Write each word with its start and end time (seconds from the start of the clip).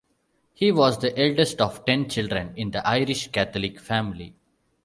He 0.55 0.71
was 0.71 0.97
the 0.97 1.15
eldest 1.15 1.61
of 1.61 1.85
ten 1.85 2.09
children 2.09 2.53
in 2.55 2.71
the 2.71 2.83
Irish 2.87 3.27
Catholic 3.27 3.79
family. 3.79 4.35